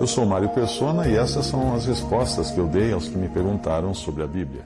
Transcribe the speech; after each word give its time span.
Eu 0.00 0.06
sou 0.06 0.26
Mário 0.26 0.48
Persona 0.50 1.08
e 1.08 1.16
essas 1.16 1.46
são 1.46 1.74
as 1.74 1.86
respostas 1.86 2.50
que 2.50 2.58
eu 2.58 2.66
dei 2.66 2.92
aos 2.92 3.08
que 3.08 3.16
me 3.16 3.28
perguntaram 3.28 3.94
sobre 3.94 4.22
a 4.22 4.26
Bíblia. 4.26 4.64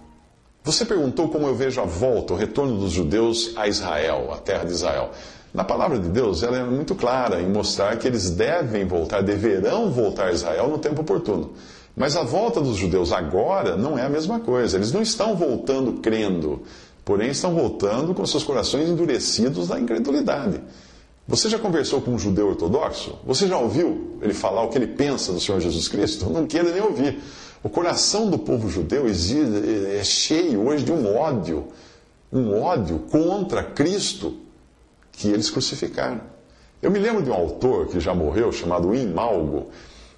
Você 0.65 0.85
perguntou 0.85 1.29
como 1.29 1.47
eu 1.47 1.55
vejo 1.55 1.81
a 1.81 1.85
volta, 1.85 2.33
o 2.33 2.37
retorno 2.37 2.79
dos 2.79 2.93
judeus 2.93 3.53
a 3.57 3.69
Israel, 3.69 4.33
a 4.33 4.37
terra 4.37 4.65
de 4.65 4.73
Israel. 4.73 5.11
Na 5.55 5.65
palavra 5.65 5.99
de 5.99 6.09
Deus, 6.09 6.43
ela 6.43 6.59
é 6.59 6.65
muito 6.65 6.95
clara 6.95 7.41
em 7.41 7.49
mostrar 7.49 7.97
que 7.97 8.07
eles 8.07 8.31
devem 8.31 8.85
voltar, 8.85 9.23
deverão 9.23 9.91
voltar 9.91 10.27
a 10.27 10.33
Israel 10.33 10.69
no 10.69 10.79
tempo 10.79 11.03
oportuno. 11.03 11.53
Mas 11.97 12.17
a 12.17 12.23
volta 12.23 12.61
dos 12.61 12.77
judeus 12.77 13.13
agora 13.13 13.77
não 13.77 13.99
é 13.99 14.03
a 14.05 14.09
mesma 14.11 14.41
coisa. 14.41 14.77
Eles 14.77 14.93
não 14.93 15.03
estão 15.03 15.35
voltando 15.35 15.95
crendo, 16.01 16.63
porém 17.05 17.31
estão 17.31 17.55
voltando 17.55 18.15
com 18.15 18.27
seus 18.27 18.45
corações 18.45 18.89
endurecidos 18.89 19.69
da 19.69 19.81
incredulidade. 19.81 20.61
Você 21.29 21.51
já 21.51 21.59
conversou 21.59 22.01
com 22.01 22.13
um 22.13 22.19
judeu 22.19 22.49
ortodoxo? 22.49 23.19
Você 23.27 23.47
já 23.47 23.59
ouviu 23.59 24.17
ele 24.23 24.33
falar 24.33 24.63
o 24.63 24.69
que 24.71 24.79
ele 24.79 24.87
pensa 24.87 25.31
do 25.31 25.39
Senhor 25.39 25.61
Jesus 25.61 25.87
Cristo? 25.87 26.31
Não 26.31 26.47
queira 26.47 26.73
nem 26.73 26.81
ouvir. 26.81 27.21
O 27.63 27.69
coração 27.69 28.31
do 28.31 28.39
povo 28.39 28.71
judeu 28.71 29.05
é 29.07 30.03
cheio 30.03 30.67
hoje 30.67 30.85
de 30.85 30.91
um 30.91 31.15
ódio, 31.15 31.67
um 32.33 32.59
ódio 32.59 33.01
contra 33.11 33.63
Cristo 33.63 34.39
que 35.13 35.29
eles 35.29 35.51
crucificaram. 35.51 36.23
Eu 36.81 36.91
me 36.91 36.99
lembro 36.99 37.23
de 37.23 37.29
um 37.29 37.35
autor 37.35 37.89
que 37.89 38.01
já 38.01 38.15
morreu, 38.15 38.51
chamado 38.51 38.95
Imalgo, 38.95 39.67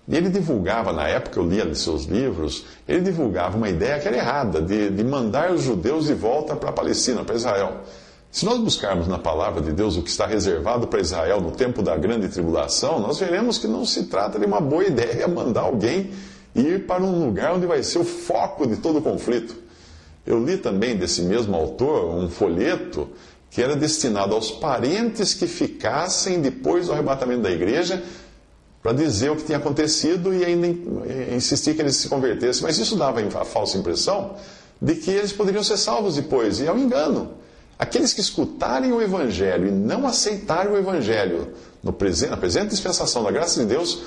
e 0.06 0.16
ele 0.16 0.28
divulgava, 0.28 0.92
na 0.92 1.08
época 1.08 1.40
eu 1.40 1.48
lia 1.48 1.74
seus 1.74 2.04
livros, 2.04 2.66
ele 2.86 3.00
divulgava 3.00 3.56
uma 3.56 3.68
ideia 3.68 3.98
que 3.98 4.06
era 4.06 4.16
errada, 4.16 4.62
de, 4.62 4.90
de 4.90 5.02
mandar 5.02 5.50
os 5.50 5.62
judeus 5.62 6.06
de 6.06 6.14
volta 6.14 6.54
para 6.54 6.70
a 6.70 6.72
Palestina, 6.72 7.24
para 7.24 7.34
Israel. 7.34 7.80
Se 8.30 8.44
nós 8.44 8.58
buscarmos 8.60 9.08
na 9.08 9.18
palavra 9.18 9.60
de 9.60 9.72
Deus 9.72 9.96
o 9.96 10.02
que 10.02 10.10
está 10.10 10.24
reservado 10.24 10.86
para 10.86 11.00
Israel 11.00 11.40
no 11.40 11.50
tempo 11.50 11.82
da 11.82 11.96
grande 11.96 12.28
tribulação, 12.28 13.00
nós 13.00 13.18
veremos 13.18 13.58
que 13.58 13.66
não 13.66 13.84
se 13.84 14.04
trata 14.04 14.38
de 14.38 14.46
uma 14.46 14.60
boa 14.60 14.84
ideia 14.84 15.26
mandar 15.26 15.62
alguém 15.62 16.12
ir 16.54 16.86
para 16.86 17.02
um 17.02 17.24
lugar 17.24 17.54
onde 17.54 17.66
vai 17.66 17.82
ser 17.82 17.98
o 17.98 18.04
foco 18.04 18.66
de 18.66 18.76
todo 18.76 18.98
o 18.98 19.02
conflito. 19.02 19.56
Eu 20.24 20.44
li 20.44 20.56
também 20.56 20.96
desse 20.96 21.22
mesmo 21.22 21.56
autor 21.56 22.14
um 22.14 22.28
folheto 22.28 23.08
que 23.50 23.60
era 23.60 23.74
destinado 23.74 24.32
aos 24.32 24.50
parentes 24.50 25.34
que 25.34 25.48
ficassem 25.48 26.40
depois 26.40 26.86
do 26.86 26.92
arrebatamento 26.92 27.42
da 27.42 27.50
igreja 27.50 28.00
para 28.80 28.92
dizer 28.92 29.30
o 29.30 29.36
que 29.36 29.44
tinha 29.44 29.58
acontecido 29.58 30.32
e 30.32 30.44
ainda 30.44 30.68
insistir 31.34 31.74
que 31.74 31.82
eles 31.82 31.96
se 31.96 32.08
convertessem. 32.08 32.62
Mas 32.62 32.78
isso 32.78 32.94
dava 32.94 33.20
a 33.20 33.44
falsa 33.44 33.76
impressão 33.76 34.36
de 34.80 34.94
que 34.94 35.10
eles 35.10 35.32
poderiam 35.32 35.64
ser 35.64 35.76
salvos 35.76 36.14
depois, 36.14 36.60
e 36.60 36.66
é 36.66 36.72
um 36.72 36.78
engano. 36.78 37.40
Aqueles 37.80 38.12
que 38.12 38.20
escutarem 38.20 38.92
o 38.92 39.00
Evangelho 39.00 39.68
e 39.68 39.70
não 39.70 40.06
aceitarem 40.06 40.70
o 40.70 40.76
Evangelho 40.76 41.48
no 41.82 41.94
presente, 41.94 42.28
na 42.28 42.36
presente 42.36 42.68
dispensação 42.68 43.22
da 43.22 43.30
graça 43.30 43.58
de 43.58 43.64
Deus, 43.64 44.02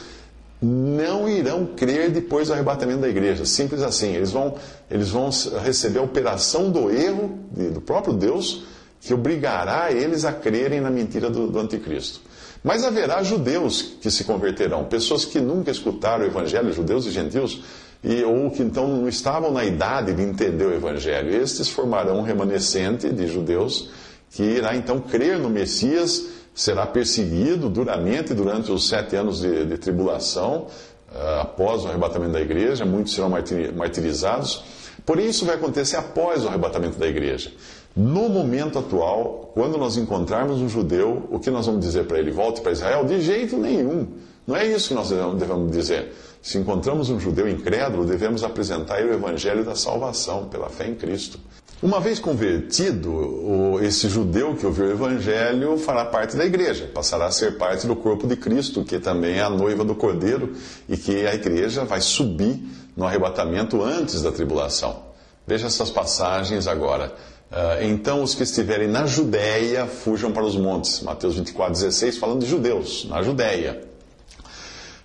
não 0.62 1.28
irão 1.28 1.66
crer 1.66 2.12
depois 2.12 2.48
do 2.48 2.54
arrebatamento 2.54 3.02
da 3.02 3.10
igreja. 3.10 3.48
Simples 3.48 3.82
assim. 3.82 4.14
Eles 4.14 4.30
vão, 4.30 4.54
eles 4.92 5.10
vão 5.10 5.32
receber 5.64 5.98
a 5.98 6.04
operação 6.04 6.70
do 6.70 6.92
erro 6.92 7.40
de, 7.52 7.72
do 7.72 7.82
próprio 7.82 8.14
Deus 8.14 8.64
que 9.02 9.12
obrigará 9.12 9.92
eles 9.92 10.24
a 10.24 10.32
crerem 10.32 10.80
na 10.80 10.92
mentira 10.92 11.28
do, 11.28 11.48
do 11.48 11.60
anticristo. 11.60 12.22
Mas 12.64 12.84
haverá 12.84 13.24
judeus 13.24 13.82
que 14.00 14.12
se 14.12 14.24
converterão, 14.24 14.86
pessoas 14.86 15.26
que 15.26 15.40
nunca 15.40 15.72
escutaram 15.72 16.24
o 16.24 16.28
evangelho, 16.28 16.72
judeus 16.72 17.08
e 17.08 17.10
gentios, 17.12 17.64
e, 18.04 18.24
ou 18.24 18.52
que 18.52 18.62
então 18.62 18.88
não 18.88 19.08
estavam 19.08 19.52
na 19.52 19.64
idade 19.64 20.14
de 20.14 20.22
entender 20.22 20.66
o 20.66 20.74
evangelho. 20.74 21.34
Estes 21.34 21.70
formarão 21.70 22.20
um 22.20 22.22
remanescente 22.22 23.10
de 23.10 23.28
judeus 23.28 23.90
que 24.32 24.44
irá 24.44 24.76
então 24.76 25.00
crer 25.00 25.38
no 25.38 25.50
Messias, 25.50 26.28
será 26.56 26.86
perseguido 26.86 27.70
duramente 27.70 28.34
durante 28.34 28.72
os 28.72 28.90
sete 28.90 29.16
anos 29.16 29.42
de, 29.42 29.66
de 29.66 29.78
tribulação, 29.78 30.68
uh, 31.14 31.42
após 31.42 31.84
o 31.84 31.88
arrebatamento 31.88 32.34
da 32.34 32.42
igreja, 32.42 32.84
muitos 32.84 33.14
serão 33.14 33.32
martirizados. 33.76 34.64
Porém, 35.06 35.28
isso 35.28 35.46
vai 35.46 35.56
acontecer 35.56 35.98
após 35.98 36.44
o 36.44 36.48
arrebatamento 36.48 36.98
da 36.98 37.08
igreja. 37.08 37.52
No 37.96 38.28
momento 38.28 38.80
atual, 38.80 39.52
quando 39.54 39.78
nós 39.78 39.98
encontrarmos 39.98 40.60
um 40.60 40.68
judeu, 40.68 41.28
o 41.30 41.40
que 41.40 41.52
nós 41.52 41.68
vamos 41.68 41.82
dizer 41.82 42.06
para 42.06 42.18
ele? 42.18 42.32
Volte 42.32 42.62
para 42.62 42.72
Israel? 42.72 43.06
De 43.06 43.22
jeito 43.22 43.56
nenhum. 43.56 44.08
Não 44.46 44.56
é 44.56 44.66
isso 44.68 44.90
que 44.90 44.94
nós 44.94 45.10
devemos 45.10 45.72
dizer. 45.72 46.14
Se 46.42 46.58
encontramos 46.58 47.10
um 47.10 47.20
judeu 47.20 47.48
incrédulo, 47.48 48.06
devemos 48.06 48.44
apresentar 48.44 49.02
o 49.04 49.14
evangelho 49.14 49.64
da 49.64 49.76
salvação, 49.76 50.46
pela 50.46 50.70
fé 50.70 50.88
em 50.88 50.96
Cristo. 50.96 51.40
Uma 51.82 52.00
vez 52.00 52.18
convertido, 52.18 53.78
esse 53.82 54.08
judeu 54.08 54.56
que 54.56 54.66
ouviu 54.66 54.86
o 54.86 54.92
evangelho 54.92 55.78
fará 55.78 56.06
parte 56.06 56.38
da 56.38 56.46
igreja, 56.46 56.90
passará 56.94 57.26
a 57.26 57.32
ser 57.32 57.58
parte 57.58 57.86
do 57.86 57.96
corpo 57.96 58.26
de 58.26 58.38
Cristo, 58.38 58.86
que 58.86 59.00
também 59.00 59.36
é 59.36 59.42
a 59.42 59.50
noiva 59.50 59.84
do 59.84 59.94
cordeiro, 59.94 60.54
e 60.88 60.96
que 60.96 61.26
a 61.26 61.36
igreja 61.36 61.84
vai 61.84 62.00
subir 62.00 62.62
no 62.96 63.06
arrebatamento 63.06 63.82
antes 63.82 64.22
da 64.22 64.32
tribulação. 64.32 65.04
Veja 65.46 65.68
essas 65.68 65.90
passagens 65.90 66.68
agora. 66.68 67.14
Uh, 67.52 67.84
então 67.84 68.24
os 68.24 68.34
que 68.34 68.44
estiverem 68.44 68.88
na 68.88 69.06
Judéia 69.06 69.86
fujam 69.86 70.32
para 70.32 70.44
os 70.44 70.56
montes. 70.56 71.02
Mateus 71.02 71.36
24, 71.36 71.74
16, 71.74 72.18
falando 72.18 72.40
de 72.40 72.48
judeus, 72.48 73.06
na 73.10 73.22
Judéia. 73.22 73.93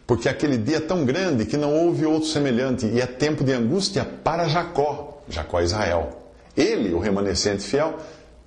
Porque 0.08 0.26
aquele 0.26 0.56
dia 0.56 0.78
é 0.78 0.80
tão 0.80 1.04
grande 1.04 1.44
que 1.44 1.58
não 1.58 1.70
houve 1.70 2.06
outro 2.06 2.30
semelhante, 2.30 2.86
e 2.86 2.98
é 2.98 3.04
tempo 3.04 3.44
de 3.44 3.52
angústia 3.52 4.06
para 4.06 4.48
Jacó, 4.48 5.20
Jacó 5.28 5.60
Israel. 5.60 6.18
Ele, 6.56 6.94
o 6.94 6.98
remanescente 6.98 7.62
fiel, 7.62 7.98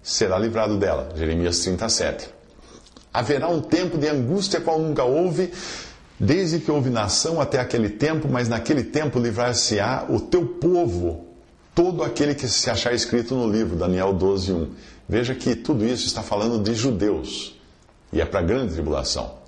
será 0.01 0.39
livrado 0.39 0.79
dela. 0.79 1.09
Jeremias 1.15 1.59
37. 1.59 2.29
Haverá 3.13 3.47
um 3.47 3.61
tempo 3.61 3.95
de 3.95 4.07
angústia 4.07 4.59
qual 4.59 4.79
nunca 4.79 5.03
houve, 5.03 5.53
desde 6.19 6.57
que 6.57 6.71
houve 6.71 6.89
nação 6.89 7.39
até 7.39 7.59
aquele 7.59 7.89
tempo, 7.89 8.27
mas 8.27 8.49
naquele 8.49 8.83
tempo 8.83 9.19
livrar-se-á 9.19 10.07
o 10.09 10.19
teu 10.19 10.43
povo 10.43 11.27
todo 11.75 12.03
aquele 12.03 12.33
que 12.33 12.47
se 12.47 12.71
achar 12.71 12.91
escrito 12.91 13.35
no 13.35 13.47
livro, 13.47 13.75
Daniel 13.75 14.13
12, 14.13 14.51
1. 14.51 14.71
Veja 15.07 15.35
que 15.35 15.55
tudo 15.55 15.85
isso 15.85 16.07
está 16.07 16.23
falando 16.23 16.57
de 16.63 16.73
judeus 16.73 17.55
e 18.11 18.19
é 18.19 18.25
para 18.25 18.39
a 18.39 18.43
grande 18.43 18.73
tribulação. 18.73 19.40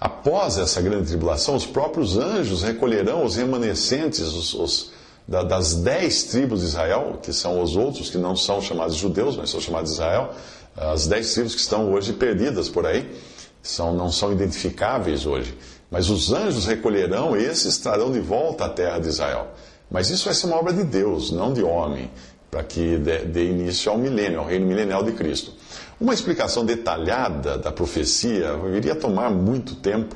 Após 0.00 0.58
essa 0.58 0.80
grande 0.82 1.08
tribulação, 1.08 1.56
os 1.56 1.64
próprios 1.64 2.16
anjos 2.18 2.62
recolherão 2.62 3.24
os 3.24 3.36
remanescentes 3.36 4.20
os, 4.20 4.54
os, 4.54 4.90
da, 5.26 5.42
das 5.42 5.74
dez 5.74 6.24
tribos 6.24 6.60
de 6.60 6.66
Israel, 6.66 7.18
que 7.22 7.32
são 7.32 7.62
os 7.62 7.76
outros 7.76 8.10
que 8.10 8.18
não 8.18 8.36
são 8.36 8.60
chamados 8.60 8.96
judeus, 8.96 9.36
mas 9.36 9.50
são 9.50 9.60
chamados 9.60 9.90
de 9.90 9.96
Israel, 9.96 10.32
as 10.76 11.06
dez 11.06 11.32
tribos 11.32 11.54
que 11.54 11.60
estão 11.60 11.92
hoje 11.92 12.12
perdidas 12.12 12.68
por 12.68 12.86
aí, 12.86 13.10
são, 13.62 13.94
não 13.94 14.12
são 14.12 14.32
identificáveis 14.32 15.24
hoje. 15.24 15.56
Mas 15.90 16.10
os 16.10 16.32
anjos 16.32 16.66
recolherão, 16.66 17.36
esses 17.36 17.78
trarão 17.78 18.12
de 18.12 18.20
volta 18.20 18.66
à 18.66 18.68
terra 18.68 18.98
de 18.98 19.08
Israel. 19.08 19.48
Mas 19.90 20.10
isso 20.10 20.24
vai 20.26 20.34
ser 20.34 20.46
uma 20.46 20.56
obra 20.56 20.72
de 20.72 20.84
Deus, 20.84 21.30
não 21.30 21.52
de 21.52 21.62
homem, 21.62 22.10
para 22.50 22.62
que 22.62 22.96
dê, 22.96 23.18
dê 23.18 23.44
início 23.44 23.90
ao 23.90 23.98
milênio, 23.98 24.40
ao 24.40 24.46
reino 24.46 24.66
milenial 24.66 25.02
de 25.02 25.12
Cristo. 25.12 25.52
Uma 26.00 26.12
explicação 26.12 26.64
detalhada 26.64 27.56
da 27.56 27.72
profecia 27.72 28.50
iria 28.74 28.94
tomar 28.94 29.30
muito 29.30 29.74
tempo 29.76 30.14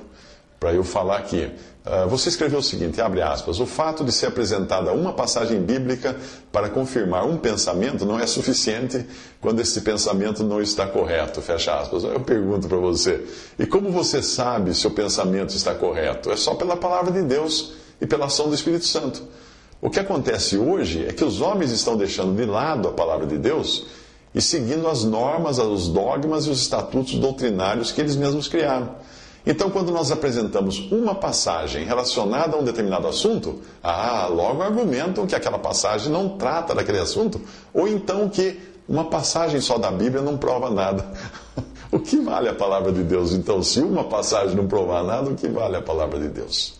para 0.58 0.74
eu 0.74 0.84
falar 0.84 1.16
aqui. 1.16 1.50
Uh, 1.86 2.06
você 2.06 2.28
escreveu 2.28 2.58
o 2.58 2.62
seguinte, 2.62 3.00
abre 3.00 3.22
aspas, 3.22 3.58
o 3.58 3.64
fato 3.64 4.04
de 4.04 4.12
ser 4.12 4.26
apresentada 4.26 4.92
uma 4.92 5.14
passagem 5.14 5.58
bíblica 5.62 6.14
para 6.52 6.68
confirmar 6.68 7.26
um 7.26 7.38
pensamento 7.38 8.04
não 8.04 8.20
é 8.20 8.26
suficiente 8.26 9.06
quando 9.41 9.60
esse 9.60 9.80
pensamento 9.80 10.44
não 10.44 10.60
está 10.60 10.86
correto, 10.86 11.41
fecha 11.41 11.74
aspas. 11.74 12.04
Eu 12.04 12.20
pergunto 12.20 12.68
para 12.68 12.76
você, 12.76 13.24
e 13.58 13.64
como 13.64 13.91
você 13.91 14.22
sabe 14.22 14.74
se 14.74 14.86
o 14.86 14.91
pensamento 14.91 15.56
está 15.56 15.74
correto? 15.74 16.30
É 16.30 16.36
só 16.36 16.54
pela 16.54 16.76
palavra 16.76 17.10
de 17.10 17.22
Deus 17.22 17.72
e 17.98 18.06
pela 18.06 18.26
ação 18.26 18.48
do 18.50 18.54
Espírito 18.54 18.84
Santo. 18.84 19.22
O 19.82 19.88
que 19.88 19.98
acontece 19.98 20.58
hoje 20.58 21.06
é 21.06 21.12
que 21.12 21.24
os 21.24 21.41
homens 21.41 21.70
estão 21.70 21.96
deixando 21.96 22.36
de 22.36 22.44
lado 22.44 22.88
a 22.88 22.92
palavra 22.92 23.26
de 23.26 23.38
Deus 23.38 23.86
e 24.34 24.41
seguindo 24.41 24.86
as 24.86 25.04
normas, 25.04 25.58
os 25.58 25.88
dogmas 25.88 26.44
e 26.44 26.50
os 26.50 26.60
estatutos 26.60 27.14
doutrinários 27.14 27.91
que 27.91 28.00
eles 28.00 28.14
mesmos 28.14 28.46
criaram. 28.46 28.94
Então, 29.44 29.70
quando 29.70 29.91
nós 29.91 30.12
apresentamos 30.12 30.78
uma 30.92 31.15
passagem 31.15 31.84
relacionada 31.84 32.56
a 32.56 32.60
um 32.60 32.62
determinado 32.62 33.09
assunto, 33.09 33.60
ah, 33.82 34.27
logo 34.30 34.62
argumentam 34.62 35.27
que 35.27 35.34
aquela 35.34 35.59
passagem 35.59 36.12
não 36.12 36.36
trata 36.36 36.74
daquele 36.74 36.98
assunto, 36.98 37.41
ou 37.72 37.88
então 37.88 38.28
que 38.28 38.60
uma 38.86 39.06
passagem 39.06 39.62
só 39.62 39.78
da 39.78 39.91
Bíblia 39.91 40.21
não 40.21 40.36
prova 40.36 40.68
nada. 40.68 41.10
o 41.91 41.98
que 41.98 42.21
vale 42.21 42.50
a 42.50 42.54
palavra 42.54 42.92
de 42.92 43.03
Deus? 43.03 43.33
Então, 43.33 43.62
se 43.62 43.80
uma 43.80 44.04
passagem 44.04 44.54
não 44.54 44.68
provar 44.68 45.03
nada, 45.03 45.30
o 45.30 45.34
que 45.34 45.48
vale 45.48 45.76
a 45.76 45.83
palavra 45.83 46.21
de 46.21 46.28
Deus? 46.28 46.79